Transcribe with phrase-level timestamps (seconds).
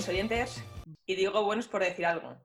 [0.00, 0.64] Queridos oyentes.
[1.06, 2.36] Y digo buenos por decir algo,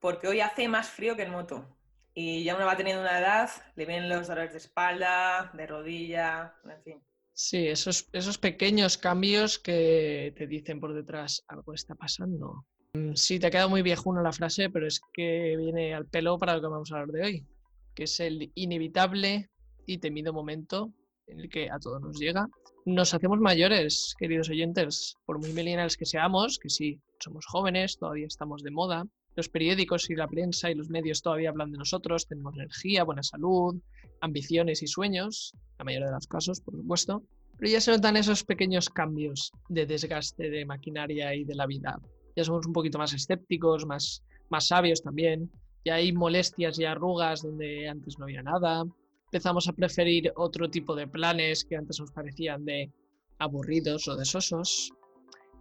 [0.00, 1.76] porque hoy hace más frío que en moto.
[2.14, 6.54] Y ya uno va teniendo una edad, le vienen los dolores de espalda, de rodilla,
[6.64, 7.02] en fin.
[7.32, 12.64] Sí, esos, esos pequeños cambios que te dicen por detrás, algo está pasando.
[12.92, 16.38] Mm, Sí, te ha quedado muy viejuna la frase, pero es que viene al pelo
[16.38, 17.46] para lo que vamos a hablar de hoy,
[17.94, 19.50] que es el inevitable
[19.86, 20.94] y temido momento en
[21.28, 22.48] el que a todos nos llega.
[22.84, 28.26] Nos hacemos mayores, queridos oyentes, por muy millennials que seamos, que sí, somos jóvenes, todavía
[28.26, 29.04] estamos de moda.
[29.36, 33.22] Los periódicos y la prensa y los medios todavía hablan de nosotros, tenemos energía, buena
[33.22, 33.76] salud,
[34.20, 37.22] ambiciones y sueños, la mayoría de los casos, por supuesto.
[37.58, 42.00] Pero ya se notan esos pequeños cambios de desgaste de maquinaria y de la vida.
[42.36, 45.50] Ya somos un poquito más escépticos, más, más sabios también.
[45.84, 48.84] Ya hay molestias y arrugas donde antes no había nada
[49.28, 52.90] empezamos a preferir otro tipo de planes que antes nos parecían de
[53.38, 54.90] aburridos o de sosos.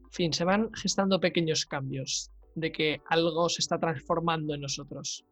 [0.06, 5.26] En fin, se van gestando pequeños cambios de que algo se está transformando en nosotros.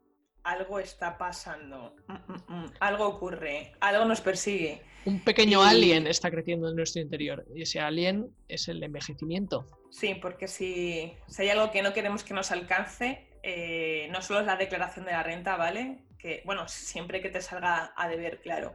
[0.43, 2.71] Algo está pasando, Mm, mm, mm.
[2.81, 4.81] algo ocurre, algo nos persigue.
[5.05, 9.65] Un pequeño Y- alien está creciendo en nuestro interior y ese alien es el envejecimiento.
[9.89, 14.39] Sí, porque si, si hay algo que no queremos que nos alcance, eh, no solo
[14.39, 15.99] es la declaración de la renta, ¿vale?
[16.17, 18.73] Que, bueno, siempre que te salga a deber, claro.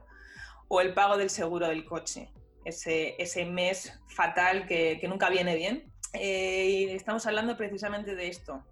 [0.68, 2.28] O el pago del seguro del coche,
[2.64, 5.92] ese, ese mes fatal que, nunca viene bien.
[6.12, 8.64] Eh, y estamos hablando precisamente de esto,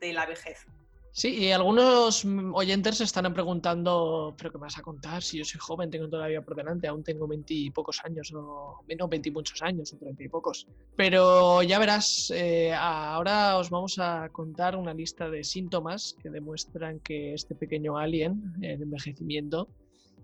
[0.00, 0.66] de la vejez.
[1.14, 5.22] Sí, y algunos mm, oyentes se estarán preguntando, ¿pero qué me vas a contar?
[5.22, 9.28] Si yo soy joven, tengo todavía por delante, aún tengo veintipocos años, o no, veinte
[9.28, 10.66] y muchos años, o treinta y pocos.
[10.96, 16.98] Pero ya verás, eh, ahora os vamos a contar una lista de síntomas que demuestran
[17.00, 19.68] que este pequeño alien, el envejecimiento,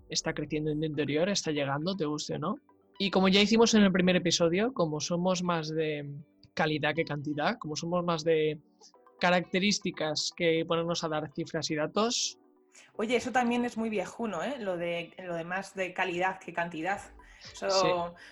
[0.09, 2.55] está creciendo en tu interior, está llegando, te guste o no.
[2.97, 6.09] Y como ya hicimos en el primer episodio, como somos más de
[6.55, 8.59] calidad que cantidad, como somos más de
[9.19, 12.37] características que ponernos a dar cifras y datos.
[12.95, 14.55] Oye, eso también es muy viejuno, ¿eh?
[14.59, 16.99] Lo de, lo de más de calidad que cantidad.
[17.53, 17.87] Eso Sí.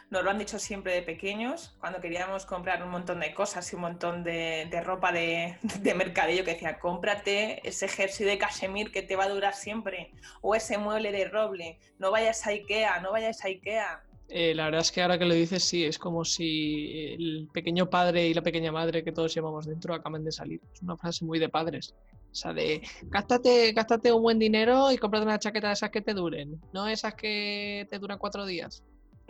[0.09, 3.75] nos lo han dicho siempre de pequeños, cuando queríamos comprar un montón de cosas y
[3.77, 8.91] un montón de, de ropa de, de mercadillo que decía, cómprate ese jersey de cachemir
[8.91, 10.11] que te va a durar siempre,
[10.41, 14.03] o ese mueble de roble, no vayas a Ikea, no vayas a Ikea.
[14.29, 17.89] Eh, la verdad es que ahora que lo dices, sí, es como si el pequeño
[17.89, 20.59] padre y la pequeña madre que todos llevamos dentro acaban de salir.
[20.73, 21.95] Es una frase muy de padres.
[22.31, 26.01] O sea, de gástate, gástate un buen dinero y cómprate una chaqueta de esas que
[26.01, 28.83] te duren, no esas que te duran cuatro días.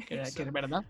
[0.07, 0.83] Que, es verdad.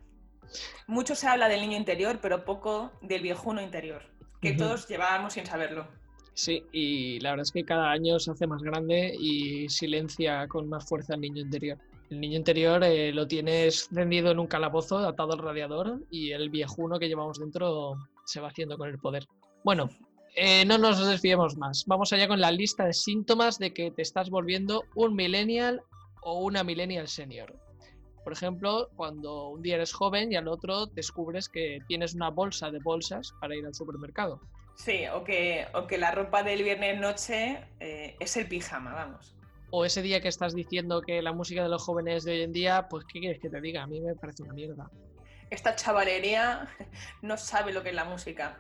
[0.88, 4.04] Mucho se habla del niño interior, pero poco del viejuno interior,
[4.42, 5.88] que todos llevábamos sin saberlo.
[6.34, 10.70] Sí, y la verdad es que cada año se hace más grande y silencia con
[10.70, 11.78] más fuerza el niño interior.
[12.10, 16.50] El niño interior eh, lo tienes tendido en un calabozo, atado al radiador, y el
[16.50, 17.96] viejuno que llevamos dentro
[18.26, 19.26] se va haciendo con el poder.
[19.64, 19.90] Bueno,
[20.36, 21.84] eh, no nos desviemos más.
[21.86, 25.82] Vamos allá con la lista de síntomas de que te estás volviendo un millennial
[26.22, 27.54] o una millennial senior.
[28.24, 32.72] Por ejemplo, cuando un día eres joven y al otro descubres que tienes una bolsa
[32.72, 34.42] de bolsas para ir al supermercado.
[34.76, 39.37] Sí, o que, o que la ropa del viernes noche eh, es el pijama, vamos.
[39.70, 42.52] O ese día que estás diciendo que la música de los jóvenes de hoy en
[42.52, 43.84] día, pues ¿qué quieres que te diga?
[43.84, 44.90] A mí me parece una mierda.
[45.50, 46.68] Esta chavalería
[47.22, 48.58] no sabe lo que es la música.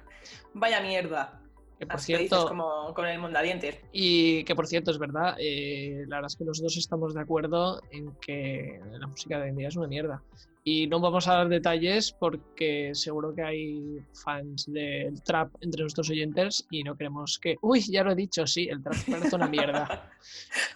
[0.54, 1.42] Vaya mierda.
[1.80, 3.80] Que por Así lo dices cierto, como con el mondadientes.
[3.92, 7.22] y que por cierto es verdad, eh, la verdad es que los dos estamos de
[7.22, 10.24] acuerdo en que la música de hoy en día es una mierda.
[10.64, 16.10] Y no vamos a dar detalles porque seguro que hay fans del trap entre nuestros
[16.10, 17.56] oyentes y no queremos que...
[17.62, 20.12] Uy, ya lo he dicho, sí, el trap parece una mierda.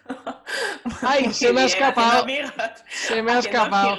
[1.02, 2.26] Ay, Muy se me ha escapado.
[2.88, 3.98] Se me ha escapado.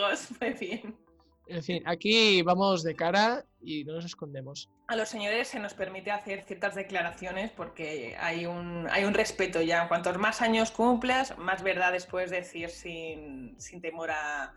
[1.53, 4.71] En fin, aquí vamos de cara y no nos escondemos.
[4.89, 9.61] A los señores se nos permite hacer ciertas declaraciones porque hay un, hay un respeto
[9.61, 9.87] ya.
[9.87, 14.55] Cuantos más años cumplas, más verdades puedes decir sin, sin temor a,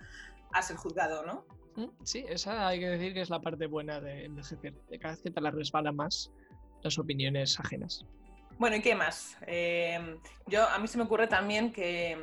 [0.54, 1.46] a ser juzgado, ¿no?
[1.76, 4.74] Mm, Sí, esa hay que decir que es la parte buena de envejecer.
[5.02, 6.32] Cada vez que te la resbala más,
[6.82, 8.06] las opiniones ajenas.
[8.58, 9.38] Bueno, ¿y qué más?
[9.48, 10.18] Eh,
[10.48, 12.18] yo, a mí se me ocurre también que,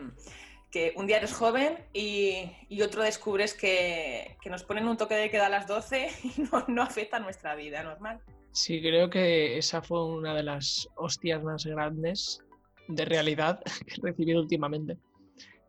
[0.73, 5.15] que un día eres joven y, y otro descubres que, que, nos ponen un toque
[5.15, 8.21] de queda a las 12 y no, no afecta a nuestra vida normal.
[8.53, 12.43] Sí, creo que esa fue una de las hostias más grandes
[12.89, 14.97] de realidad que he recibido últimamente.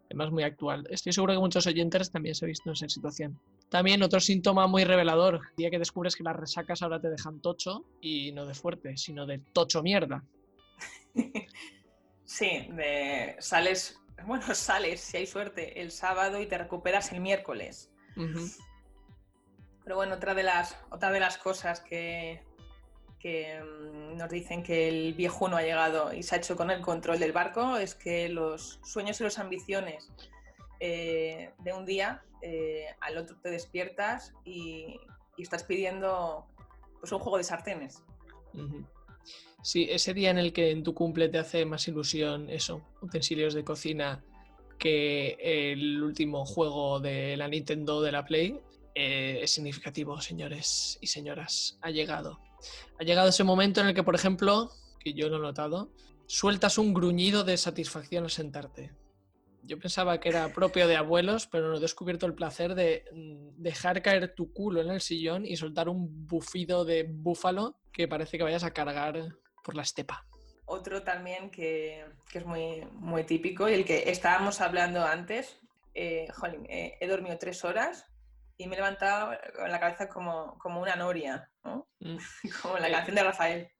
[0.06, 0.88] Además, muy actual.
[0.90, 3.40] Estoy seguro que muchos oyentes también se han visto en esa situación.
[3.70, 7.42] También otro síntoma muy revelador, el día que descubres que las resacas ahora te dejan
[7.42, 10.24] tocho y no de fuerte, sino de tocho mierda.
[12.26, 17.92] Sí, de, sales, bueno, sales si hay suerte el sábado y te recuperas el miércoles.
[18.16, 18.58] Uh -huh.
[19.84, 22.42] Pero bueno, otra de las, otra de las cosas que,
[23.20, 26.82] que um, nos dicen que el viejuno ha llegado y se ha hecho con el
[26.82, 30.10] control del barco es que los sueños y las ambiciones
[30.80, 35.00] eh, de un día eh, al otro te despiertas y,
[35.38, 36.46] y, estás pidiendo
[37.00, 38.04] pues un juego de sartenes.
[38.54, 38.88] Uh -huh.
[39.62, 43.54] Sí, ese día en el que en tu cumple te hace más ilusión eso, utensilios
[43.54, 44.24] de cocina,
[44.78, 45.38] que
[45.72, 48.60] el último juego de la Nintendo de la Play,
[48.96, 51.78] eh, es significativo, señores y señoras.
[51.82, 52.40] Ha llegado.
[53.00, 55.90] Ha llegado ese momento en el que, por ejemplo, que yo lo he notado,
[56.28, 58.92] sueltas un gruñido de satisfacción al sentarte.
[59.66, 63.62] Yo pensaba que era propio de abuelos, pero no he descubierto el placer de mm,
[63.62, 68.38] dejar caer tu culo en el sillón y soltar un bufido de búfalo que parece
[68.38, 70.26] que vayas a cargar por la estepa.
[70.66, 75.60] Otro también que, que es muy, muy típico y el que estábamos hablando antes,
[75.94, 78.06] eh, jolín, eh, he dormido tres horas
[78.58, 81.88] y me he levantado con la cabeza como, como una noria, ¿no?
[82.00, 82.18] Mm.
[82.62, 83.72] como la canción de Rafael.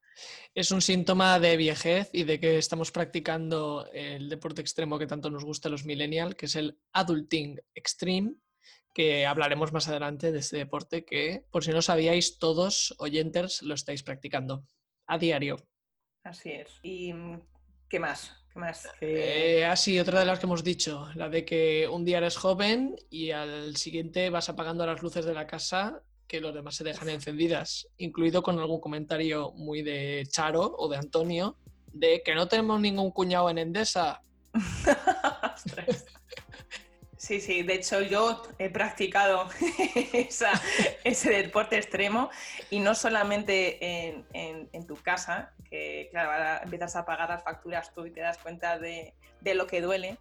[0.54, 5.30] Es un síntoma de viejez y de que estamos practicando el deporte extremo que tanto
[5.30, 8.36] nos gusta a los millennials, que es el adulting extreme,
[8.94, 13.74] que hablaremos más adelante de este deporte que, por si no sabíais, todos oyentes lo
[13.74, 14.66] estáis practicando
[15.08, 15.58] a diario.
[16.24, 16.70] Así es.
[16.84, 17.14] ¿Y
[17.90, 18.32] qué más?
[18.54, 18.88] ¿Qué más?
[19.02, 22.96] Eh, así, otra de las que hemos dicho, la de que un día eres joven
[23.10, 27.10] y al siguiente vas apagando las luces de la casa que los demás se dejan
[27.10, 31.56] encendidas, incluido con algún comentario muy de Charo o de Antonio,
[31.92, 34.24] de que no tenemos ningún cuñado en Endesa.
[37.16, 39.48] Sí, sí, de hecho yo he practicado
[41.06, 42.30] ese deporte extremo
[42.70, 43.78] y no solamente
[44.34, 48.38] en, tu casa, que claro, ahora empiezas a pagar las facturas tú y te das
[48.40, 50.18] cuenta de, lo que duele.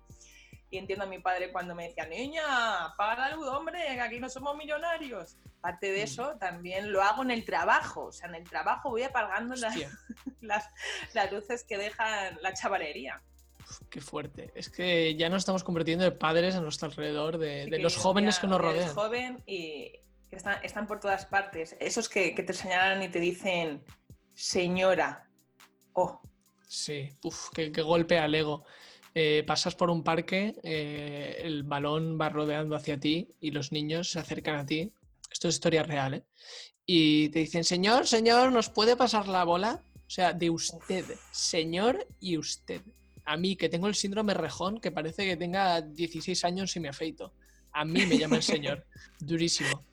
[0.73, 2.43] Y entiendo a mi padre cuando me decía, niña,
[2.97, 5.37] paga la luz, hombre, que aquí no somos millonarios.
[5.59, 8.07] Aparte de eso, también lo hago en el trabajo.
[8.07, 9.77] O sea, en el trabajo voy apagando las,
[10.41, 10.67] las,
[11.13, 13.23] las luces que dejan la chavalería
[13.91, 14.51] qué fuerte.
[14.55, 17.97] Es que ya nos estamos convirtiendo de padres a nuestro alrededor, de, sí, de los
[17.97, 18.85] jóvenes que nos rodean.
[18.85, 19.93] Eres joven y
[20.31, 21.77] que están, están, por todas partes.
[21.81, 23.85] Esos que, que, te señalan y te dicen,
[24.35, 25.29] señora,
[25.93, 26.21] oh.
[26.67, 28.65] Sí, uf, qué, qué golpe al ego.
[29.15, 34.11] Eh, pasas por un parque, eh, el balón va rodeando hacia ti y los niños
[34.11, 34.93] se acercan a ti.
[35.31, 36.25] Esto es historia real, ¿eh?
[36.87, 39.83] Y te dicen, señor, señor, ¿nos puede pasar la bola?
[40.07, 42.83] O sea, de usted, señor y usted
[43.25, 46.89] a mí, que tengo el síndrome rejón, que parece que tenga 16 años y me
[46.89, 47.33] afeito.
[47.73, 48.87] A mí me llama el señor.
[49.21, 49.85] Durísimo.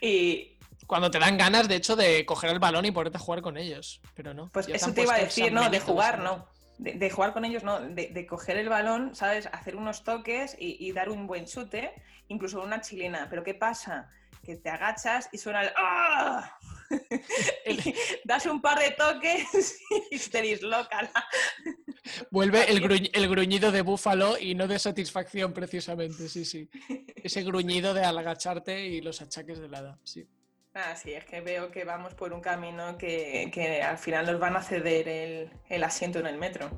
[0.00, 3.42] Y cuando te dan ganas, de hecho, de coger el balón y ponerte a jugar
[3.42, 4.00] con ellos.
[4.14, 4.50] Pero no.
[4.52, 6.46] Pues eso te iba a decir, no, de jugar, no.
[6.82, 7.80] De, de, jugar con ellos, no.
[7.80, 9.46] De, de, coger el balón, ¿sabes?
[9.52, 11.92] Hacer unos toques y, y, dar un buen chute,
[12.28, 13.28] incluso una chilena.
[13.30, 14.10] Pero ¿qué pasa?
[14.42, 16.58] Que te agachas y suena el ¡Ah!
[18.24, 21.02] das un par de toques y te disloca.
[21.02, 21.26] La...
[22.30, 26.68] Vuelve el, gruñ el, gruñido de búfalo y no de satisfacción, precisamente, sí, sí.
[27.14, 30.26] Ese gruñido de agacharte y los achaques de la sí.
[30.74, 34.40] Ah, sí, es que veo que vamos por un camino que, que al final nos
[34.40, 36.70] van a ceder el, el asiento en el metro.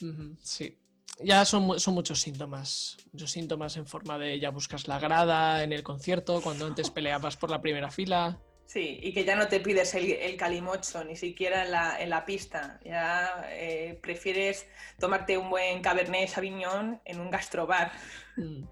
[0.00, 0.78] Uh -huh, sí.
[1.20, 5.72] Ya son, son, muchos síntomas, muchos síntomas en forma de ya buscas la grada en
[5.72, 8.40] el concierto, cuando antes peleabas por la primera fila.
[8.66, 12.08] Sí, y que ya no te pides el, el calimocho, ni siquiera en la, en
[12.08, 12.80] la pista.
[12.84, 14.66] Ya eh, prefieres
[14.98, 17.92] tomarte un buen Cabernet Sauvignon en un gastrobar.
[18.36, 18.64] Mm.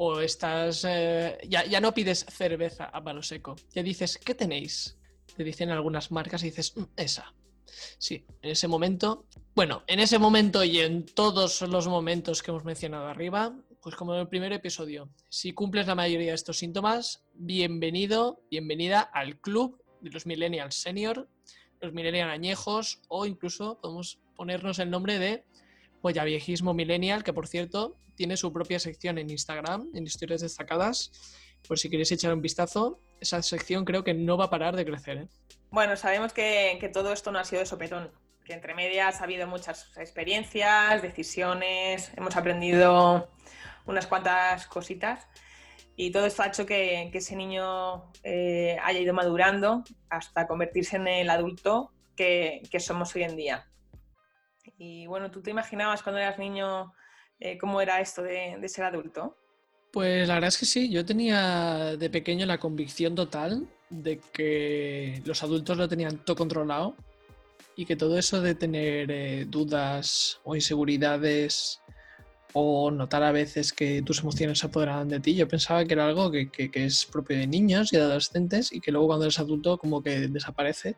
[0.00, 0.84] O estás.
[0.88, 3.56] Eh, ya, ya, no pides cerveza a palo seco.
[3.74, 4.96] Ya dices, ¿qué tenéis?
[5.36, 7.34] Te dicen algunas marcas y dices, mm, esa.
[7.98, 9.26] Sí, en ese momento.
[9.56, 13.52] Bueno, en ese momento y en todos los momentos que hemos mencionado arriba,
[13.82, 19.00] pues como en el primer episodio, si cumples la mayoría de estos síntomas, bienvenido, bienvenida
[19.00, 21.28] al club de los millennials senior,
[21.80, 25.44] los millennials añejos o incluso podemos ponernos el nombre de
[26.02, 31.12] Viejismo Millennial, que por cierto tiene su propia sección en Instagram, en historias destacadas,
[31.66, 34.84] por si queréis echar un vistazo, esa sección creo que no va a parar de
[34.84, 35.18] crecer.
[35.18, 35.28] ¿eh?
[35.70, 38.10] Bueno, sabemos que, que todo esto no ha sido de sopetón,
[38.44, 43.30] que entre medias ha habido muchas experiencias, decisiones, hemos aprendido
[43.86, 45.26] unas cuantas cositas
[45.96, 50.96] y todo esto ha hecho que, que ese niño eh, haya ido madurando hasta convertirse
[50.96, 53.66] en el adulto que, que, somos hoy en día.
[54.78, 56.92] Y bueno, ¿tú te imaginabas cuando eras niño
[57.40, 59.36] eh, cómo era esto de, ser adulto?
[59.92, 65.20] Pues la verdad es que sí, yo tenía de pequeño la convicción total de que
[65.24, 66.94] los adultos lo tenían todo controlado
[67.74, 71.80] y que todo eso de tener eh, dudas o inseguridades
[72.52, 76.06] o notar a veces que tus emociones se apoderaban de ti, yo pensaba que era
[76.06, 79.26] algo que, que, que, es propio de niños y de adolescentes y que luego cuando
[79.26, 80.96] eres adulto como que desaparece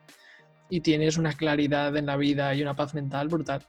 [0.71, 3.67] y tienes una claridad en la vida y una paz mental brutal.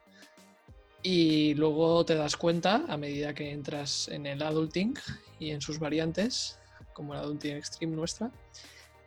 [1.03, 4.93] Y luego te das cuenta a medida que entras en el adulting
[5.39, 6.59] y en sus variantes,
[6.93, 8.31] como el adulting extreme nuestra,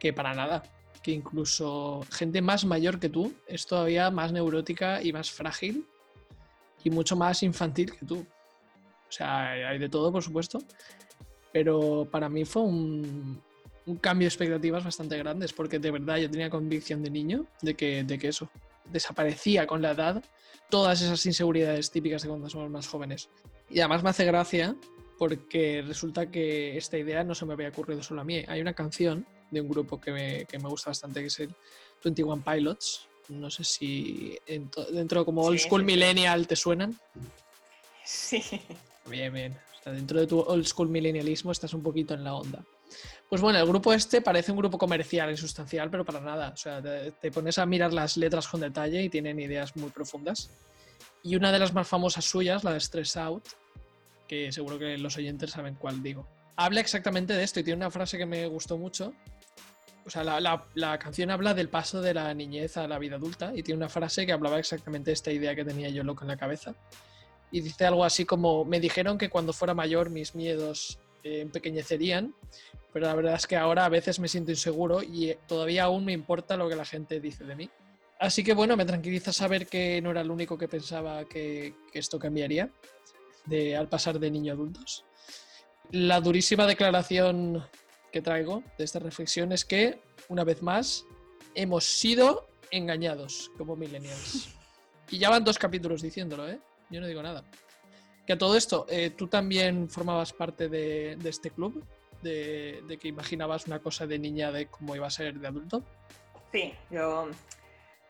[0.00, 0.64] que para nada,
[1.02, 5.86] que incluso gente más mayor que tú es todavía más neurótica y más frágil
[6.82, 8.26] y mucho más infantil que tú.
[9.08, 10.58] O sea, hay de todo, por supuesto,
[11.52, 13.40] pero para mí fue un,
[13.86, 17.74] un cambio de expectativas bastante grandes, porque de verdad yo tenía convicción de niño de
[17.74, 18.50] que, de que eso
[18.90, 20.24] desaparecía con la edad
[20.70, 23.28] todas esas inseguridades típicas de cuando somos más jóvenes.
[23.70, 24.76] Y además me hace gracia
[25.18, 28.44] porque resulta que esta idea no se me había ocurrido solo a mí.
[28.48, 31.54] Hay una canción de un grupo que me, que me gusta bastante, que es el
[32.02, 33.08] 21 Pilots.
[33.28, 34.36] No sé si
[34.92, 36.46] dentro como Old School sí, Millennial sí.
[36.46, 36.98] te suenan.
[38.04, 38.42] Sí.
[39.06, 39.52] Bien, bien.
[39.52, 42.64] O sea, dentro de tu Old School Millennialismo estás un poquito en la onda.
[43.28, 46.50] Pues bueno, el grupo este parece un grupo comercial y sustancial, pero para nada.
[46.50, 49.90] O sea, te, te, pones a mirar las letras con detalle y tienen ideas muy
[49.90, 50.50] profundas.
[51.22, 53.48] Y una de las más famosas suyas, la de Stress Out,
[54.28, 56.28] que seguro que los oyentes saben cuál digo.
[56.56, 59.12] Habla exactamente de esto y tiene una frase que me gustó mucho.
[60.06, 63.52] O sea, la, la, canción habla del paso de la niñez a la vida adulta
[63.54, 66.28] y tiene una frase que hablaba exactamente de esta idea que tenía yo loco en
[66.28, 66.74] la cabeza.
[67.50, 72.34] Y dice algo así como, me dijeron que cuando fuera mayor mis miedos empequeñecerían,
[72.92, 76.12] pero la verdad es que ahora a veces me siento inseguro y todavía aún me
[76.12, 77.70] importa lo que la gente dice de mí.
[78.20, 81.98] Así que bueno, me tranquiliza saber que no era el único que pensaba que, que
[81.98, 82.70] esto cambiaría
[83.46, 85.04] de, al pasar de niño a adultos.
[85.90, 87.64] La durísima declaración
[88.12, 91.04] que traigo de esta reflexión es que, una vez más,
[91.54, 94.50] hemos sido engañados como millennials.
[95.10, 96.58] Y ya van dos capítulos diciéndolo, ¿eh?
[96.90, 97.44] Yo no digo nada.
[98.26, 101.84] Que a todo esto, eh, ¿tú también formabas parte de, este club?
[102.22, 105.82] De, que imaginabas una cosa de niña de cómo iba a ser de adulto?
[106.52, 107.28] Sí, yo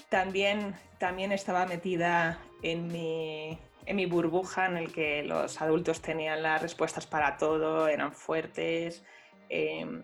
[0.09, 6.43] también, también estaba metida en mi, en mi burbuja en el que los adultos tenían
[6.43, 9.03] las respuestas para todo, eran fuertes,
[9.49, 10.03] eh,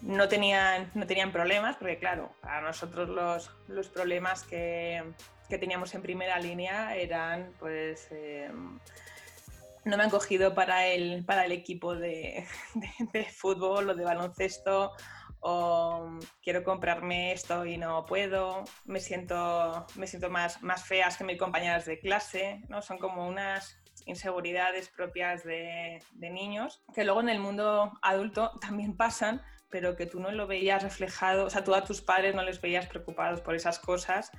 [0.00, 5.02] no, tenían, no tenían problemas, porque claro, para nosotros los, los problemas que,
[5.48, 8.50] que teníamos en primera línea eran, pues, eh,
[9.86, 12.44] no me han cogido para el, para el equipo de,
[13.32, 14.92] fútbol o de baloncesto,
[15.40, 21.24] o quiero comprarme esto y no puedo, me siento, me siento más, más feas que
[21.24, 22.82] mis compañeras de clase, ¿no?
[22.82, 28.96] Son como unas inseguridades propias de, de niños, que luego en el mundo adulto también
[28.96, 32.42] pasan, pero que tú no lo veías reflejado, o sea, tú a tus padres no
[32.42, 34.32] les veías preocupados por esas cosas,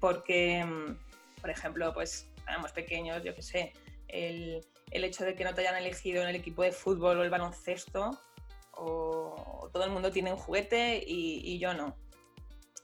[0.00, 3.72] porque, mm, por ejemplo, pues éramos pequeños, yo qué sé,
[4.08, 7.22] el, el, hecho de que no te hayan elegido en el equipo de fútbol o
[7.22, 8.18] el baloncesto,
[8.72, 11.96] o, todo el mundo tiene un juguete y, y, yo no.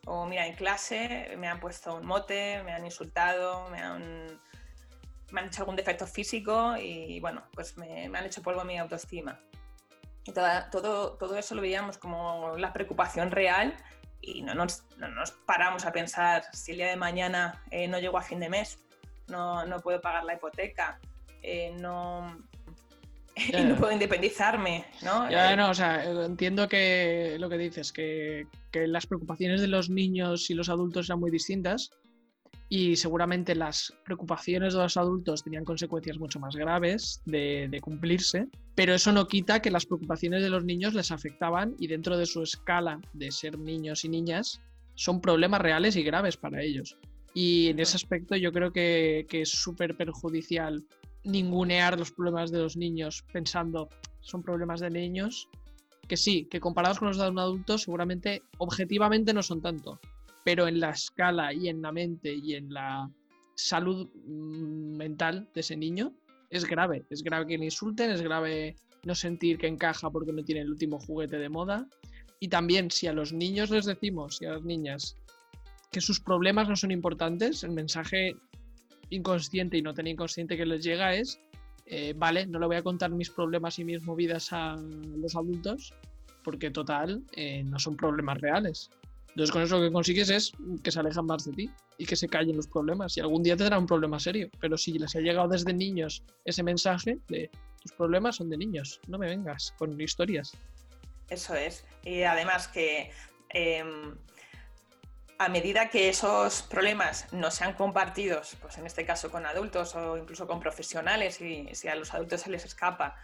[0.05, 4.41] O mira, en clase me han puesto un mote, me han insultado, me han,
[5.33, 8.79] me han hecho algún defecto físico y bueno, pues me, me han hecho polvo mi
[8.79, 9.41] autoestima.
[10.25, 13.77] Y toda, todo, todo eso lo veíamos como la preocupación real
[14.27, 17.99] y no nos, no nos, paramos a pensar si el día de mañana eh, no
[17.99, 18.79] llego a fin de mes,
[19.29, 20.99] no, no puedo pagar la hipoteca,
[21.43, 22.37] eh, no,
[23.65, 25.31] no puedo independizarme, ¿no?
[25.31, 29.89] Ya, no, o sea, entiendo que lo que dices, que, que, las preocupaciones de los
[29.89, 31.91] niños y los adultos eran muy distintas
[32.69, 38.49] y seguramente las preocupaciones de los adultos tenían consecuencias mucho más graves de, de cumplirse,
[38.75, 42.27] pero eso no quita que las preocupaciones de los niños les afectaban y dentro de
[42.27, 44.61] su escala de ser niños y niñas
[44.95, 46.99] son problemas reales y graves para ellos.
[47.35, 50.85] Y en ese aspecto yo creo que, que es súper perjudicial
[51.23, 53.89] ningunear los problemas de los niños pensando
[54.21, 55.49] son problemas de niños,
[56.09, 60.01] que sí, que comparados con los de un adulto seguramente objetivamente no son tanto,
[60.47, 63.11] pero en la escala y en la mente y en la
[63.57, 66.15] salud mm, mental de ese niño
[66.51, 67.05] es grave.
[67.11, 70.71] Es grave que le insulten, es grave no sentir que encaja porque no tiene el
[70.71, 71.89] último juguete de moda.
[72.39, 75.17] Y también si a los niños les decimos y a las niñas
[75.91, 78.37] que sus problemas no son importantes, el mensaje
[79.11, 81.41] inconsciente y no tan inconsciente que les llega es,
[81.87, 85.93] eh, vale, no le voy a contar mis problemas y mis movidas a los adultos,
[86.45, 88.91] porque total, eh, no son problemas reales.
[89.37, 90.53] Entonces con eso lo que consigues es
[90.83, 93.19] que se alejan más de ti y que se callen los problemas.
[93.19, 94.49] Y algún día tendrá un problema serio.
[94.61, 97.51] Pero si les ha llegado desde niños ese mensaje de
[97.83, 100.57] tus problemas son de niños, no me vengas con historias.
[101.29, 101.85] Eso es.
[102.03, 103.11] Y además que
[103.51, 104.17] em,
[105.37, 110.17] a medida que esos problemas no sean compartidos, pues en este caso con adultos o
[110.17, 113.17] incluso con profesionales, y si a los adultos se les escapa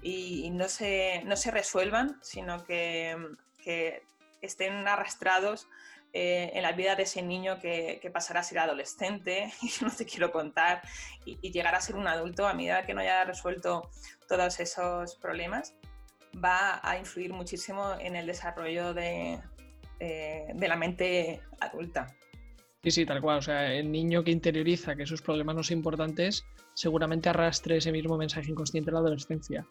[0.00, 3.16] y no se, no se resuelvan, sino que,
[4.46, 5.68] estén arrastrados
[6.12, 10.06] eh, en la vida de ese niño que, pasará a ser adolescente, y no te
[10.06, 10.80] quiero contar,
[11.24, 13.90] y, llegar a ser un adulto a medida que no haya resuelto
[14.28, 15.74] todos esos problemas,
[16.42, 19.40] va a influir muchísimo en el desarrollo de,
[20.00, 22.06] eh, de la mente adulta.
[22.82, 23.38] Sí, sí, tal cual.
[23.38, 27.90] O sea, el niño que interioriza que sus problemas no son importantes, seguramente arrastre ese
[27.90, 29.66] mismo mensaje inconsciente en la adolescencia.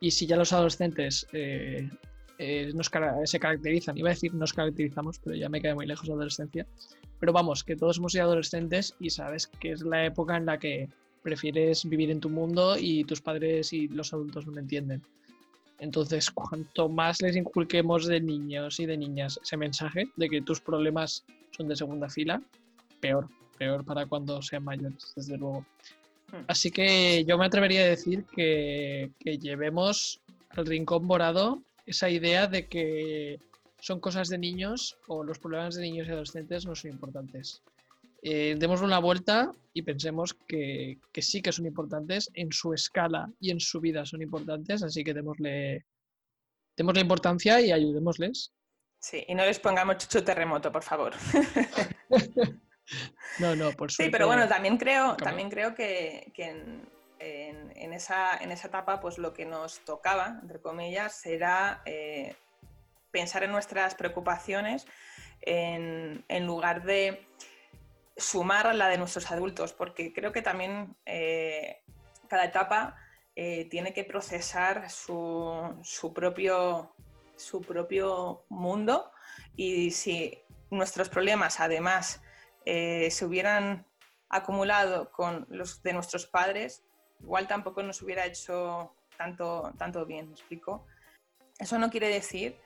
[0.00, 1.88] Y si ya los adolescentes eh,
[2.38, 2.72] eh,
[3.24, 6.16] se caracterizan, iba a decir nos caracterizamos, pero ya me quedé muy lejos de la
[6.16, 6.66] adolescencia.
[7.18, 10.58] Pero vamos, que todos hemos sido adolescentes y sabes que es la época en la
[10.58, 10.88] que
[11.22, 15.02] prefieres vivir en tu mundo y tus padres y los adultos no lo entienden.
[15.78, 20.60] Entonces, cuanto más les inculquemos de niños y de niñas ese mensaje de que tus
[20.60, 22.42] problemas son de segunda fila,
[23.00, 23.28] peor,
[23.58, 25.66] peor para cuando sean mayores, desde luego.
[26.30, 26.44] Hmm.
[26.48, 32.46] Así que yo me atrevería a decir que, que llevemos al rincón morado esa idea
[32.46, 33.40] de que
[33.78, 37.62] son cosas de niños o los problemas de niños y adolescentes no son importantes
[38.28, 43.52] eh, demos una vuelta y pensemos que, sí que son importantes, en su escala y
[43.52, 45.84] en su vida son importantes, así que démosle,
[46.76, 48.52] la importancia y ayudémosles.
[48.98, 51.14] Sí, y no les pongamos chucho terremoto, por favor.
[53.38, 54.04] no, no, por suerte.
[54.04, 59.32] Sí, pero bueno, también creo, también creo que, en, esa, en esa etapa, pues lo
[59.32, 62.36] que nos tocaba, entre comillas, será eh,
[63.10, 64.86] pensar en nuestras preocupaciones
[65.40, 67.26] en, en lugar de
[68.16, 71.82] sumar a la de nuestros adultos, porque creo que también eh,
[72.28, 72.96] cada etapa
[73.34, 76.94] eh, tiene que procesar su, propio,
[77.36, 79.10] su propio mundo
[79.54, 82.22] y si nuestros problemas además
[82.64, 83.86] se hubieran
[84.28, 86.82] acumulado con los de nuestros padres,
[87.20, 90.86] igual tampoco nos hubiera hecho tanto, tanto bien, ¿me explico?
[91.58, 92.60] Eso no quiere decir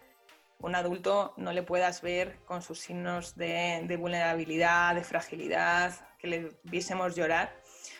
[0.62, 6.58] un adulto no le puedas ver con sus signos de, vulnerabilidad, de fragilidad, que le
[6.64, 7.54] viésemos llorar.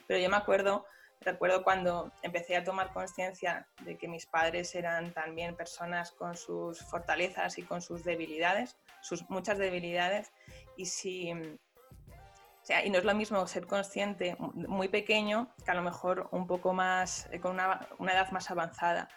[0.07, 0.85] Pero yo me acuerdo,
[1.21, 6.81] recuerdo cuando empecé a tomar conciencia de que mis padres eran también personas con sus
[6.81, 10.31] fortalezas y con sus debilidades, sus muchas debilidades,
[10.77, 11.33] y si
[12.85, 16.73] y no es lo mismo ser consciente muy pequeño que a lo mejor un poco
[16.73, 19.09] más, eh, con una, una edad más avanzada.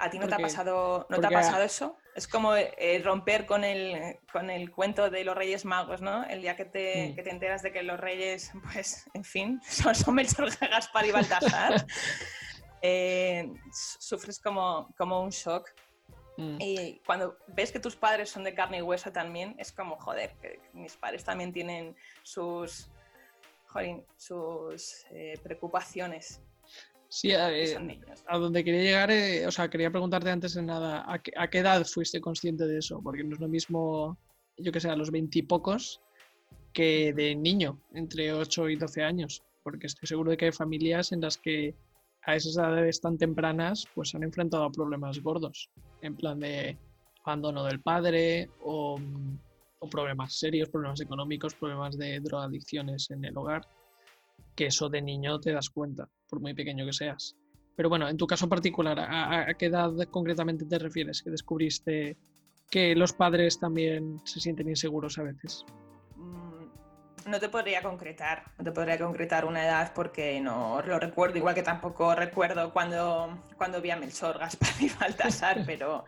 [0.00, 1.96] ¿A ti no te ha pasado, no te ha pasado eso?
[2.14, 6.24] Es como eh, romper con el, con el cuento de los Reyes Magos, ¿no?
[6.24, 7.14] El día que te, mm.
[7.16, 11.10] que te enteras de que los Reyes, pues, en fin, son, son Melchor, Gaspar y
[11.10, 11.86] Baltasar,
[12.82, 15.68] eh, sufres como, como un shock.
[16.38, 16.56] Mm.
[16.60, 20.30] Y cuando ves que tus padres son de carne y hueso también, es como, joder,
[20.40, 22.88] que mis padres también tienen sus,
[23.66, 26.40] joder, sus eh, preocupaciones.
[27.08, 27.76] Sí, eh,
[28.26, 31.84] a, donde quería llegar, eh, o sea, quería preguntarte antes de nada, ¿a qué, edad
[31.84, 33.00] fuiste consciente de eso?
[33.02, 34.16] Porque no es lo mismo,
[34.58, 36.00] yo que sé, a los veintipocos
[36.72, 41.10] que de niño, entre 8 y 12 años, porque estoy seguro de que hay familias
[41.10, 41.74] en las que
[42.22, 45.70] a esas edades tan tempranas pues han enfrentado a problemas gordos,
[46.02, 46.78] en plan de
[47.24, 48.98] abandono del padre o,
[49.78, 53.62] o problemas serios, problemas económicos, problemas de drogadicciones en el hogar
[54.58, 57.36] que eso de niño te das cuenta, por muy pequeño que seas.
[57.76, 62.16] Pero bueno, en tu caso particular, ¿a, qué edad concretamente te refieres que descubriste
[62.68, 65.64] que los padres también se sienten inseguros a veces?
[67.26, 71.54] No te podría concretar, no te podría concretar una edad porque no lo recuerdo, igual
[71.54, 76.04] que tampoco recuerdo cuando, cuando vi a Melchor, Gaspar y Baltasar, pero,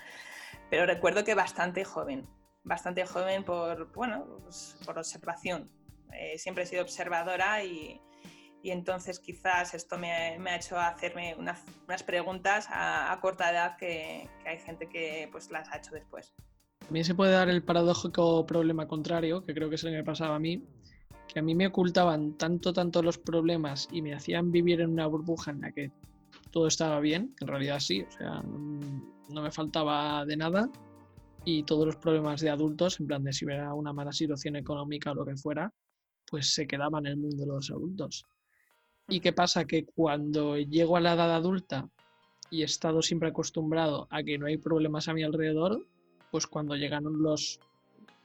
[0.71, 2.29] pero recuerdo que bastante joven,
[2.63, 5.71] bastante joven por, bueno, pues, por observación.
[6.13, 8.01] Eh, siempre he sido observadora y,
[8.63, 11.63] y entonces quizás esto me, ha hecho hacerme unas,
[12.05, 16.35] preguntas a, corta edad que, hay gente que pues las ha hecho después.
[16.81, 20.05] También se puede dar el paradójico problema contrario, que creo que es el que me
[20.05, 20.65] pasaba a mí,
[21.33, 25.07] que a mí me ocultaban tanto, tanto los problemas y me hacían vivir en una
[25.07, 25.93] burbuja en la que
[26.51, 30.69] todo estaba bien, en realidad sí, o sea, no me faltaba de nada
[31.45, 35.13] y todos los problemas de adultos, en plan de si hubiera una mala situación económica
[35.13, 35.73] o lo que fuera,
[36.29, 38.27] pues se quedaban en el mundo de los adultos.
[39.09, 39.65] ¿Y qué pasa?
[39.65, 41.89] Que cuando llego a la edad adulta
[42.51, 45.87] y he estado siempre acostumbrado a que no hay problemas a mi alrededor,
[46.31, 47.61] pues cuando llegan los,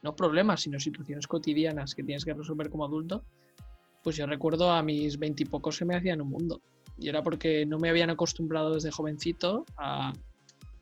[0.05, 3.23] no problemas, sino situaciones cotidianas que tienes que resolver como adulto,
[4.03, 6.61] pues yo recuerdo a mis veintipocos se me hacían un mundo.
[6.99, 10.13] Y era porque no me habían acostumbrado desde jovencito a,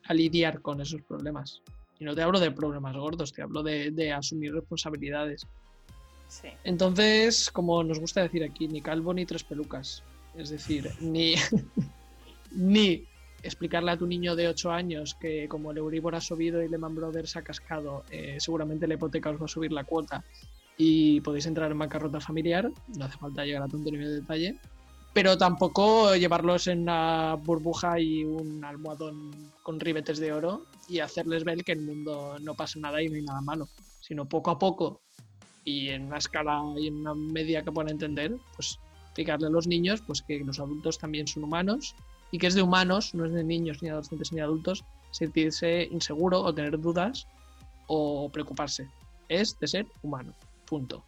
[0.06, 1.62] a lidiar con esos problemas.
[2.00, 5.48] Y no te hablo de problemas gordos, te hablo de, asumir responsabilidades.
[6.66, 10.04] Entonces, como nos gusta decir aquí, ni calvo ni tres pelucas.
[10.36, 11.36] Es decir, ni,
[12.52, 13.06] ni
[13.44, 16.96] explicarle a tu niño de 8 años que como el Euribor ha subido y Lehman
[16.96, 20.24] Brothers ha cascado, eh, seguramente la hipoteca os va a subir la cuota
[20.78, 24.60] y podéis entrar en bancarrota familiar, no hace falta llegar a tanto nivel de detalle,
[25.14, 31.44] pero tampoco llevarlos en una burbuja y un almohadón con ribetes de oro y hacerles
[31.44, 33.68] ver que el mundo no pasa nada y no hay nada malo,
[34.00, 35.02] sino poco a poco
[35.66, 39.68] y en una escala y en una media que puedan entender, pues explicarle a los
[39.68, 41.96] niños pues que los adultos también son humanos
[42.34, 46.42] y que es de humanos, no es de niños ni adolescentes ni adultos, sentirse inseguro
[46.42, 47.28] o tener dudas
[47.86, 48.90] o preocuparse.
[49.30, 50.34] Es de ser humano.
[50.66, 51.04] Punto.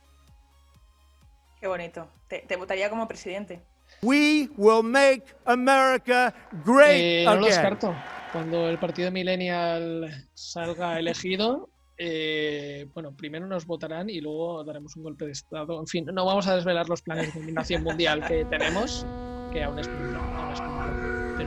[1.60, 2.08] Qué bonito.
[2.28, 3.60] Te, votaría como presidente.
[4.04, 6.32] We will make America
[6.64, 7.96] great eh, no lo descarto.
[8.32, 15.02] Cuando el partido millennial salga elegido, eh, bueno, primero nos votarán y luego daremos un
[15.02, 15.80] golpe de estado.
[15.80, 19.08] En fin, no vamos a desvelar los planes de dominación mundial que tenemos,
[19.52, 21.05] que aún es, Pero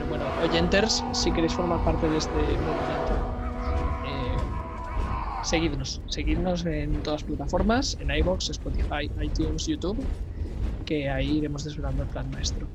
[0.09, 3.29] bueno, oyenters, si queréis formar parte de este movimiento,
[5.43, 9.97] seguidnos, seguidnos en todas las plataformas, en iBox, Spotify, iTunes, YouTube,
[10.85, 12.67] que ahí iremos desvelando el plan maestro.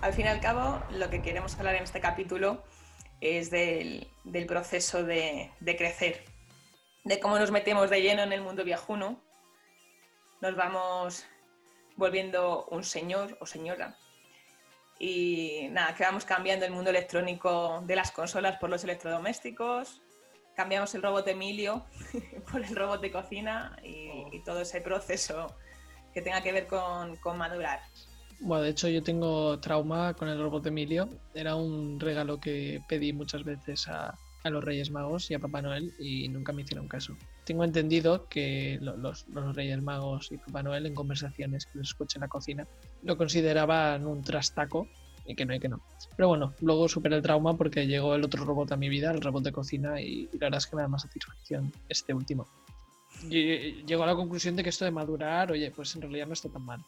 [0.00, 2.62] Al fin y al cabo, lo que queremos hablar en este capítulo
[3.20, 4.06] es del,
[4.46, 6.22] proceso de, de, crecer,
[7.04, 9.20] de cómo nos metemos de lleno en el mundo viajuno,
[10.40, 11.26] nos vamos
[11.98, 13.98] volviendo un señor o señora
[14.98, 20.00] y nada, que vamos cambiando el mundo electrónico de las consolas por los electrodomésticos,
[20.56, 21.84] cambiamos el robot Emilio
[22.50, 24.30] por el robot de cocina y, oh.
[24.44, 25.54] todo ese proceso
[26.12, 27.80] que tenga que ver con, con, madurar.
[28.40, 31.08] Bueno, de hecho yo tengo trauma con el robot Emilio.
[31.34, 35.62] Era un regalo que pedí muchas veces a, a los Reyes Magos y a Papá
[35.62, 37.16] Noel y nunca me hicieron caso.
[37.48, 42.18] Tengo entendido que los, los, Reyes Magos y Papá Noel en conversaciones que les escuché
[42.18, 42.68] en la cocina
[43.02, 44.86] lo consideraban un trastaco
[45.24, 45.80] y que no hay que no.
[46.14, 49.22] Pero bueno, luego superé el trauma porque llegó el otro robot a mi vida, el
[49.22, 52.46] robot de cocina, y, la verdad es que me da más satisfacción este último.
[53.30, 56.34] Y, llego a la conclusión de que esto de madurar, oye, pues en realidad no
[56.34, 56.84] está tan mal.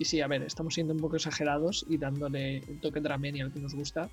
[0.00, 3.52] Y sí, a ver, estamos siendo un poco exagerados y dándole un toque y al
[3.52, 4.10] que nos gusta,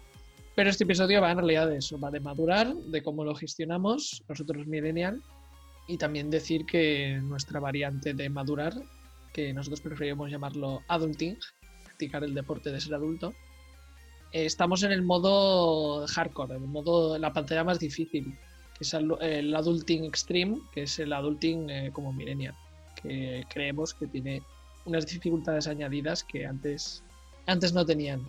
[0.54, 4.24] pero este episodio va en realidad de eso, va de madurar, de cómo lo gestionamos
[4.30, 5.20] nosotros millennial
[5.88, 8.74] y también decir que nuestra variante de madurar,
[9.34, 11.38] que nosotros preferimos llamarlo adulting,
[11.84, 13.34] practicar el deporte de ser adulto,
[14.32, 18.38] eh, estamos en el modo hardcore, el modo la pantalla más difícil,
[18.78, 22.56] que es el, adulting extreme, que es el adulting eh, como millennial,
[23.02, 24.44] que creemos que tiene
[24.86, 27.04] unas dificultades añadidas que antes,
[27.46, 28.26] antes no tenían.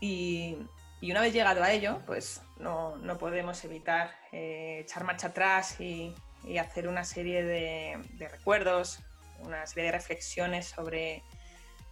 [0.00, 0.56] Y
[1.04, 6.14] y una vez llegado a ello, pues no, podemos evitar eh, echar marcha atrás y,
[6.60, 9.00] hacer una serie de, recuerdos,
[9.40, 11.22] una serie de reflexiones sobre,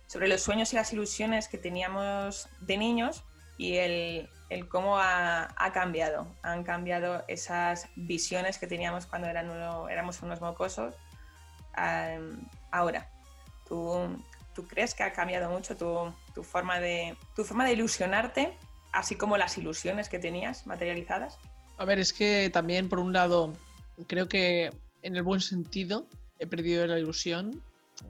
[0.06, 3.24] sobre los sueños y las ilusiones que teníamos de niños
[3.58, 4.28] y el,
[4.68, 6.26] cómo ha, cambiado.
[6.42, 9.50] Han cambiado esas visiones que teníamos cuando eran
[9.90, 10.94] éramos unos mocosos.
[12.70, 13.10] ahora,
[13.68, 14.22] ¿tú,
[14.54, 18.56] ¿tú, crees que ha cambiado mucho tu, tu, forma, de, tu forma de ilusionarte
[18.92, 21.38] así como las ilusiones que tenías materializadas?
[21.78, 23.54] A ver, es que también, por un lado,
[24.07, 24.70] creo que
[25.02, 26.07] en el buen sentido
[26.38, 27.62] he perdido la ilusión.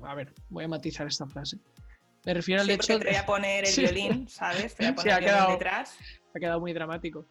[0.03, 1.59] A ver, voy a matizar esta frase.
[2.25, 3.05] Me refiero al hecho de.
[3.05, 4.75] Te voy a poner el violín, ¿sabes?
[4.75, 5.97] Te voy a poner el violín detrás.
[6.35, 7.27] Ha quedado muy dramático.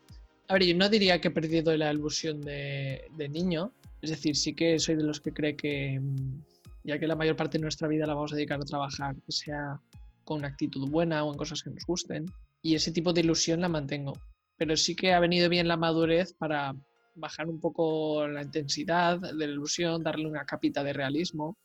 [0.47, 3.71] A ver, yo no diría que he perdido la ilusión de, de niño.
[4.01, 6.41] Es decir, sí que soy de los que cree que, mm,
[6.83, 9.31] ya que la mayor parte de nuestra vida la vamos a dedicar a trabajar, que
[9.31, 9.79] sea
[10.23, 12.25] con una actitud buena o en cosas que nos gusten,
[12.61, 14.13] y ese tipo de ilusión la mantengo.
[14.57, 16.75] Pero sí que ha venido bien la madurez para
[17.15, 21.57] bajar un poco la intensidad de la ilusión, darle una capita de realismo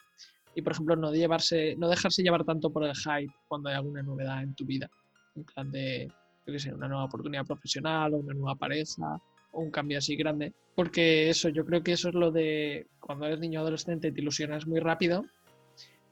[0.54, 4.02] y, por ejemplo, no, llevarse, no dejarse llevar tanto por el hype cuando hay alguna
[4.02, 4.90] novedad en tu vida.
[5.34, 6.08] En plan de,
[6.46, 9.20] yo qué sé, una nueva oportunidad profesional o una nueva pareja
[9.52, 10.52] o un cambio así grande.
[10.74, 14.66] Porque eso, yo creo que eso es lo de cuando eres niño adolescente te ilusionas
[14.66, 15.24] muy rápido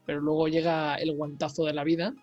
[0.05, 2.13] pero luego llega el guantazo de la vida,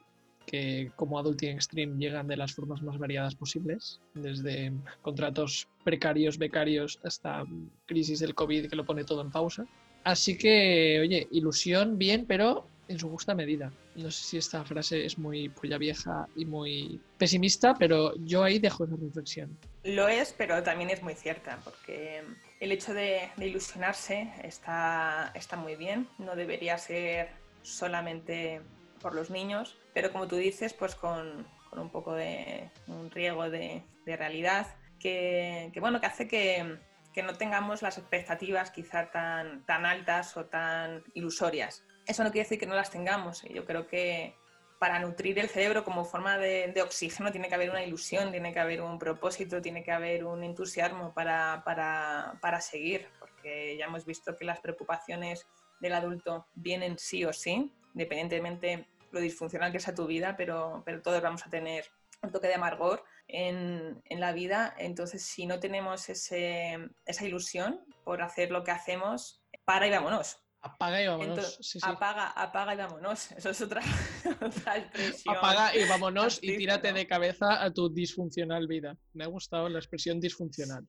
[0.52, 7.00] que como Adulting Extreme llegan de las formas más variadas posibles, desde contratos precarios, becarios,
[7.04, 7.44] hasta
[7.86, 9.64] crisis del COVID que lo pone todo en pausa.
[10.04, 13.72] Así que, oye, ilusión bien, pero en su justa medida.
[13.94, 18.58] No sé si esta frase es muy polla vieja y muy pesimista, pero yo ahí
[18.58, 19.56] dejo esa reflexión.
[19.84, 22.22] Lo es, pero también es muy cierta, porque
[22.60, 27.30] el hecho de, ilusionarse está, está muy bien, no debería ser
[27.62, 28.60] solamente
[29.00, 33.82] por los niños, pero como tú dices, pues con, un poco de un riego de,
[34.06, 34.66] realidad
[34.98, 36.78] que, bueno, que hace que,
[37.12, 41.84] que, no tengamos las expectativas quizá tan, tan altas o tan ilusorias.
[42.06, 43.42] Eso no quiere decir que no las tengamos.
[43.42, 44.34] Yo creo que
[44.82, 48.58] para nutrir el cerebro como forma de, oxígeno tiene que haber una ilusión, tiene que
[48.58, 54.04] haber un propósito, tiene que haber un entusiasmo para, para, para seguir, porque ya hemos
[54.04, 55.46] visto que las preocupaciones
[55.78, 61.00] del adulto vienen sí o sí, independientemente lo disfuncional que sea tu vida, pero, pero
[61.02, 61.84] todos vamos a tener
[62.22, 64.74] un toque de amargor en, en la vida.
[64.78, 70.38] Entonces, si no tenemos ese, esa ilusión por hacer lo que hacemos, para y vámonos.
[70.62, 71.78] Apaga y vámonos.
[71.82, 73.32] Apaga, apaga y vámonos.
[73.32, 73.82] Eso es otra,
[74.76, 75.36] expresión.
[75.36, 78.96] Apaga y vámonos y tírate de cabeza a tu disfuncional vida.
[79.12, 80.86] Me ha gustado la expresión disfuncional.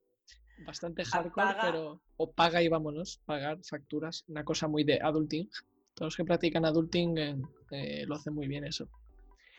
[0.59, 3.19] Bastante hardcore, pero o paga y vámonos.
[3.25, 5.49] Pagar facturas, una cosa muy de adulting.
[5.93, 7.35] Todos los que practican adulting eh,
[7.71, 8.87] eh, lo hacen muy bien eso.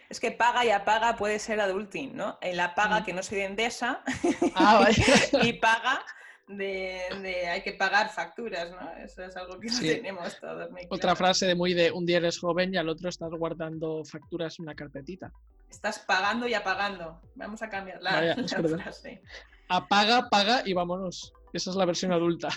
[0.09, 2.39] Es que paga y apaga puede ser adulting, ¿no?
[2.41, 3.05] El apaga mm.
[3.05, 4.03] que no soy de Endesa
[4.55, 4.89] ah,
[5.43, 6.05] y paga
[6.49, 8.93] de, hay que pagar facturas, ¿no?
[9.03, 10.69] Eso es algo que no tenemos todos.
[10.91, 14.59] Otra frase de muy de un día eres joven y al otro estás guardando facturas
[14.59, 15.33] en una carpetita.
[15.71, 17.21] Estás pagando y apagando.
[17.35, 18.37] Vamos a cambiar la,
[18.79, 19.23] frase.
[19.69, 21.33] Apaga, paga y vámonos.
[21.53, 22.49] Esa es la versión adulta.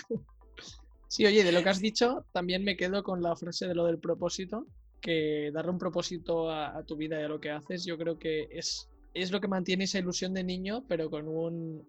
[1.08, 3.86] Sí, oye, de lo que has dicho, también me quedo con la frase de lo
[3.86, 4.66] del propósito,
[5.00, 8.18] que darle un propósito a, a tu vida y a lo que haces, yo creo
[8.18, 11.86] que es, es lo que mantiene esa ilusión de niño, pero con un,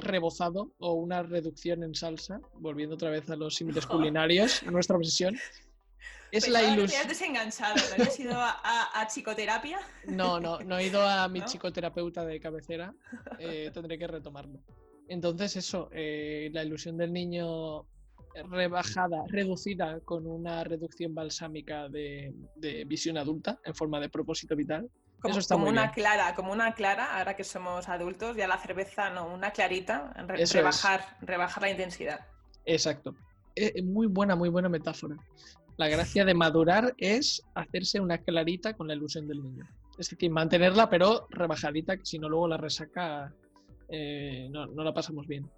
[0.00, 5.38] rebozado o una reducción en salsa, volviendo otra vez a los símiles culinarios, nuestra obsesión.
[6.32, 7.08] Es la ilusión.
[7.08, 9.80] desenganchado, ¿no has ido a, psicoterapia?
[10.06, 12.94] No, no, no he ido a mi psicoterapeuta de cabecera,
[13.38, 14.60] eh, tendré que retomarlo.
[15.08, 17.84] Entonces, eso, eh, la ilusión del niño
[18.50, 24.90] rebajada, reducida con una reducción balsámica de, de visión adulta en forma de propósito vital,
[25.20, 29.10] como, Eso está una clara, como una clara, ahora que somos adultos, ya la cerveza
[29.10, 32.26] no, una clarita, rebajar, rebajar la intensidad.
[32.64, 33.14] Exacto.
[33.54, 35.16] Es muy buena, muy buena metáfora.
[35.76, 39.68] La gracia de madurar es hacerse una clarita con la ilusión del niño.
[39.98, 43.34] Es decir, mantenerla, pero rebajadita, que si no luego la resaca
[43.90, 45.50] eh, no, no la pasamos bien.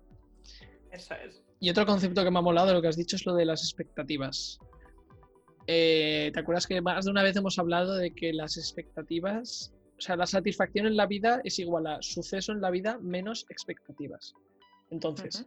[0.91, 1.41] Eso es.
[1.63, 3.45] Y otro concepto que me ha molado de lo que has dicho es lo de
[3.45, 4.59] las expectativas.
[5.69, 10.01] Eh, ¿Te acuerdas que más de una vez hemos hablado de que las expectativas, o
[10.01, 14.35] sea, la satisfacción en la vida es igual a suceso en la vida menos expectativas?
[14.91, 15.47] Entonces,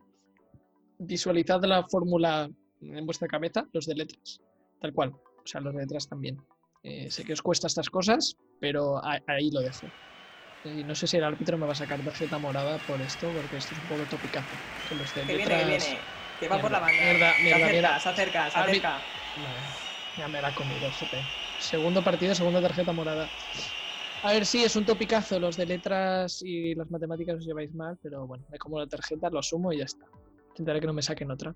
[0.99, 2.49] visualizad la fórmula
[2.79, 4.39] en vuestra cabeza, los de letras,
[4.79, 6.41] tal cual, o sea, los de letras también.
[6.83, 9.87] Eh, sé que os cuesta estas cosas, pero ahí lo dejo.
[10.65, 13.57] Y no sé si el árbitro me va a sacar tarjeta morada por esto, porque
[13.57, 14.57] esto es un poco topicazo.
[14.87, 16.07] Que los de que viene, que viene.
[16.39, 17.03] Que va por la banda.
[17.03, 19.05] Mierda, mierda, se acerca, se acerca.
[20.17, 20.89] Ya me la ha comido,
[21.59, 23.29] Segundo partido, segunda tarjeta morada.
[24.23, 25.39] A ver, sí, es un topicazo.
[25.39, 29.29] Los de letras y las matemáticas os lleváis mal, pero bueno, me como la tarjeta,
[29.29, 30.05] lo asumo y ya está.
[30.49, 31.53] Intentaré que no me saquen otra.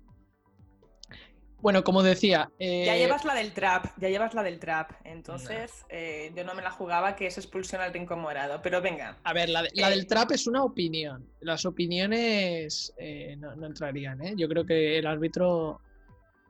[1.62, 2.50] Bueno, como decía.
[2.58, 4.92] Eh, ya llevas la del trap, ya llevas la del trap.
[5.04, 8.60] Entonces, eh, yo no me la jugaba que es expulsión al rincón morado.
[8.62, 9.18] Pero venga.
[9.24, 11.28] A ver, la, eh, del trap es una opinión.
[11.40, 12.94] Las opiniones
[13.38, 14.34] no, no, entrarían, ¿eh?
[14.36, 15.80] Yo creo que el árbitro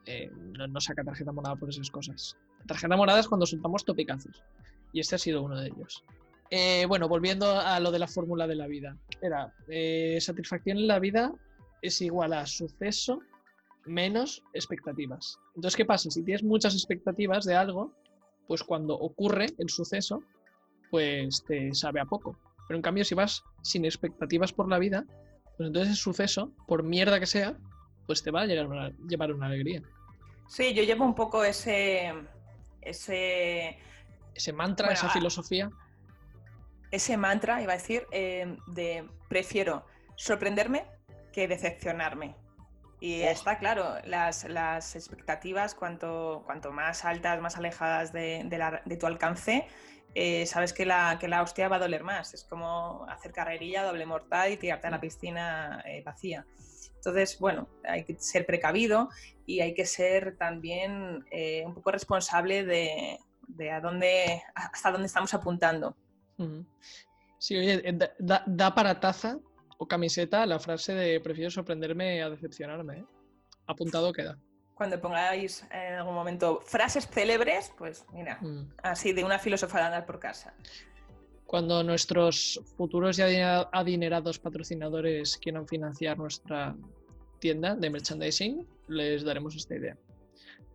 [0.07, 2.37] eh, no, saca tarjeta morada por esas cosas.
[2.67, 4.43] tarjeta morada es cuando soltamos topicazos.
[4.93, 6.05] Y este ha sido uno de ellos.
[6.51, 8.97] Eh, bueno, volviendo a lo de la fórmula de la vida.
[9.23, 11.33] Era, eh, satisfacción en la vida
[11.81, 13.21] es igual a suceso
[13.91, 15.39] menos expectativas.
[15.57, 16.11] Entonces, ¿qué pasa?
[16.11, 17.93] Si tienes muchas expectativas de algo,
[18.47, 20.23] pues cuando ocurre el suceso,
[20.91, 22.39] pues te sabe a poco.
[22.67, 25.05] Pero en cambio, si vas sin expectativas por la vida,
[25.57, 27.59] pues entonces el suceso, por mierda que sea,
[28.07, 29.83] pues te va a llegar llevar una alegría.
[30.49, 32.13] Sí, yo llevo un poco ese.
[32.81, 33.79] ese.
[34.35, 35.71] ese mantra, esa filosofía.
[36.91, 39.85] Ese mantra, iba a decir, eh, de prefiero
[40.17, 40.87] sorprenderme
[41.33, 42.35] que decepcionarme.
[43.01, 43.29] Y Oh.
[43.31, 48.97] está claro, las, las expectativas, cuanto, cuanto más altas, más alejadas de, de la- de
[48.97, 49.67] tu alcance,
[50.15, 52.35] eh, sabes que la, que la hostia va a doler más.
[52.35, 56.45] Es como hacer carrerilla, doble mortal y tirarte a la piscina eh, vacía.
[56.97, 59.09] Entonces, bueno, hay que ser precavido
[59.47, 65.07] y hay que ser también eh, un poco responsable de, de a dónde, hasta dónde
[65.07, 65.97] estamos apuntando.
[67.39, 69.39] Sí, oye, eh, da para taza
[69.83, 72.99] o camiseta la frase de prefiero sorprenderme a decepcionarme.
[72.99, 73.05] ¿eh?
[73.67, 74.39] Apuntado queda.
[74.75, 78.69] Cuando pongáis en algún momento frases célebres, pues mira, Mm.
[78.83, 80.53] así de una filósofa de andar por casa.
[81.47, 86.77] Cuando nuestros futuros y adinerados patrocinadores quieran financiar nuestra
[87.39, 89.97] tienda de merchandising, les daremos esta idea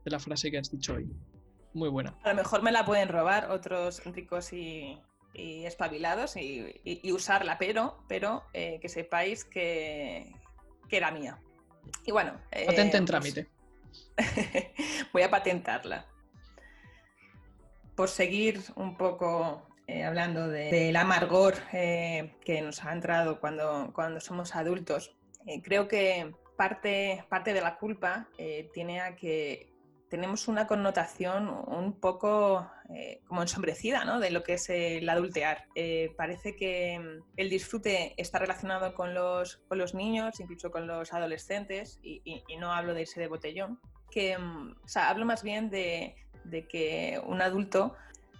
[0.03, 1.07] de la frase que has dicho hoy.
[1.73, 2.17] Muy buena.
[2.23, 4.97] A lo mejor me la pueden robar otros ricos y,
[5.35, 10.31] y espabilados y, y- y usarla, pero, pero eh, que sepáis que,
[10.89, 11.39] que era mía.
[12.05, 12.39] Y bueno.
[12.51, 13.47] eh, Patente en pues, trámite.
[15.13, 16.07] voy a patentarla.
[17.95, 24.19] Por seguir un poco eh, hablando de- del amargor que nos ha entrado cuando, cuando
[24.19, 25.15] somos adultos,
[25.63, 28.27] creo que parte, parte de la culpa
[28.73, 29.74] tiene a que
[30.15, 34.21] tenemos una connotación un poco eh, como ensombrecida ¿no?
[34.21, 35.65] de lo que es el adultear.
[35.75, 40.87] Eh, parece que mm, el disfrute está relacionado con los, con los niños, incluso con
[40.87, 43.77] los adolescentes, y, y- y no hablo de irse de botellón,
[44.09, 47.93] que, mm, o sea, hablo más bien de, de que un adulto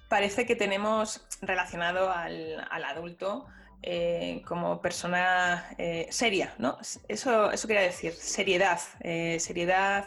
[0.07, 3.47] parece que tenemos relacionado al, al adulto
[3.83, 6.77] eh, como persona eh, seria, ¿no?
[7.09, 10.05] Eso, eso quería decir, seriedad, eh, seriedad,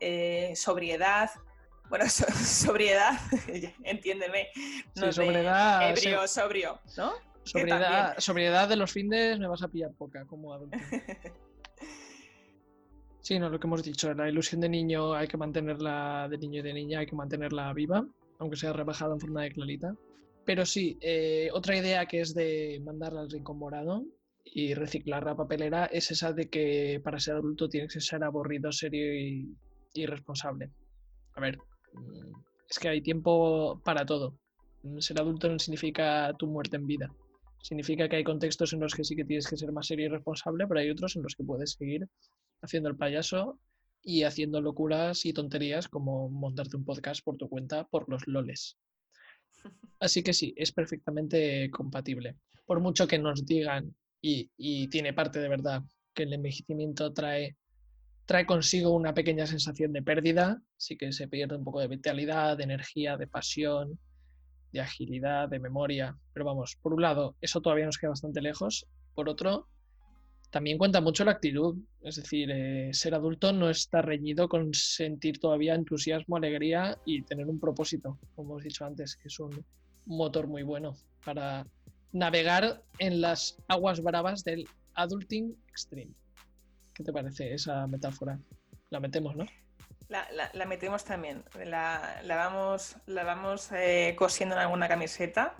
[0.00, 1.30] eh, sobriedad.
[1.88, 3.18] Bueno, so- sobriedad,
[3.84, 4.48] entiéndeme,
[4.96, 7.12] no Sí, sobriedad, ebrio, sobrio, ¿no?
[7.44, 10.76] Sobriedad, sobriedad de los findes me vas a pillar poca como adulto.
[13.20, 16.60] Sí, no, lo que hemos dicho, la ilusión de niño hay que mantenerla de niño
[16.60, 18.06] y de niña, hay que mantenerla viva,
[18.38, 19.96] aunque sea rebajada en forma de clarita.
[20.44, 24.04] Pero sí, eh, otra idea que es de mandarla al rincón morado
[24.44, 28.70] y reciclar la papelera es esa de que para ser adulto tienes que ser aburrido,
[28.70, 29.52] serio y,
[29.96, 30.70] y responsable.
[31.34, 31.58] A ver,
[31.92, 32.32] mm,
[32.68, 34.38] es que hay tiempo para todo.
[34.82, 37.10] Mm, Ser adulto no significa tu muerte en vida.
[37.62, 40.08] Significa que hay contextos en los que sí que tienes que ser más serio y
[40.08, 42.06] responsable, pero hay otros en los que puedes seguir
[42.62, 43.58] haciendo el payaso
[44.02, 48.78] y haciendo locuras y tonterías como montarte un podcast por tu cuenta por los loles.
[50.00, 52.36] Así que sí, es perfectamente compatible.
[52.66, 55.82] Por mucho que nos digan, y, y tiene parte de verdad,
[56.14, 57.56] que el envejecimiento trae,
[58.26, 62.56] trae consigo una pequeña sensación de pérdida, sí que se pierde un poco de vitalidad,
[62.56, 63.98] de energía, de pasión,
[64.72, 66.18] de agilidad, de memoria.
[66.32, 68.86] Pero vamos, por un lado, eso todavía nos queda bastante lejos.
[69.14, 69.68] Por otro,
[70.50, 71.76] también cuenta mucho la actitud.
[72.02, 77.46] Es decir, eh, ser adulto no está reñido con sentir todavía entusiasmo, alegría y tener
[77.46, 79.64] un propósito, como hemos dicho antes, que es un
[80.04, 81.64] motor muy bueno para
[82.12, 86.12] navegar en las aguas bravas del adulting extreme.
[86.96, 88.38] ¿Qué te parece esa metáfora?
[88.90, 89.44] La metemos, ¿no?
[90.08, 95.54] La, la- la metemos también, la, la vamos, la vamos eh, cosiendo en alguna camiseta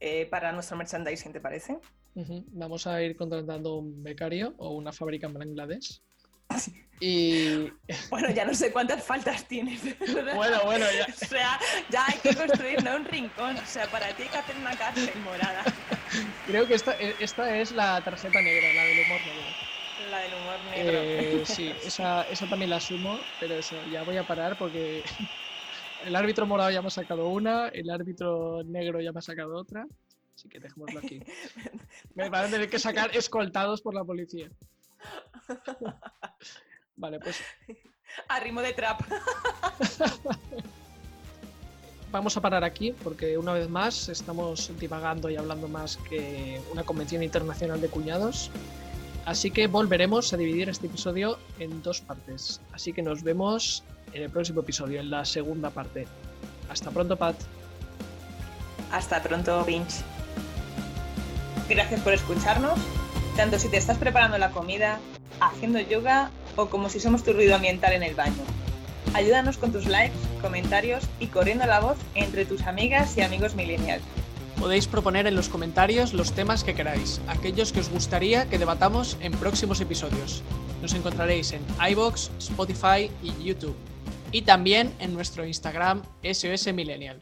[0.00, 1.78] eh, para nuestro merchandising, ¿te parece?
[2.14, 6.02] Vamos a ir contratando un becario o una fábrica en Bangladesh.
[7.00, 7.68] Y
[8.10, 9.80] Bueno, ya no sé cuántas faltas tienes.
[10.34, 11.06] bueno, bueno, ya.
[11.22, 11.58] O sea,
[11.90, 12.96] ya hay que construir ¿no?
[12.96, 13.56] un rincón.
[13.56, 15.62] O sea, para ti hay que hacer una cárcel morada.
[16.46, 19.42] Creo que esta, e- esta es la tarjeta negra, la del humor negro.
[20.12, 20.98] La del humor negro.
[20.98, 25.02] Eh, sí, esa, esa también la asumo, pero eso, ya voy a parar porque
[26.04, 29.56] el árbitro morado ya me ha sacado una, el árbitro negro ya me ha sacado
[29.56, 29.86] otra,
[30.34, 31.22] así que dejémoslo aquí.
[32.14, 34.50] Me van a tener que sacar escoltados por la policía.
[36.96, 37.40] Vale, pues
[38.28, 39.00] A ritmo de trap.
[42.10, 46.84] vamos a parar aquí porque una vez más estamos divagando y hablando más que una
[46.84, 48.50] convención internacional de cuñados.
[49.24, 52.60] Así que volveremos a dividir este episodio en dos partes.
[52.72, 56.06] Así que nos vemos en el próximo episodio, en la segunda parte.
[56.68, 57.36] Hasta pronto, Pat.
[58.90, 60.02] Hasta pronto, Vinch.
[61.68, 62.78] Gracias por escucharnos,
[63.36, 64.98] tanto si te estás preparando la comida,
[65.40, 68.42] haciendo yoga o como si somos tu ruido ambiental en el baño.
[69.14, 74.02] Ayúdanos con tus likes, comentarios y corriendo la voz entre tus amigas y amigos millennials.
[74.62, 79.16] Podéis proponer en los comentarios los temas que queráis, aquellos que os gustaría que debatamos
[79.20, 80.44] en próximos episodios.
[80.80, 83.74] Nos encontraréis en iBox, Spotify y YouTube.
[84.30, 87.18] Y también en nuestro Instagram SOS Millennial.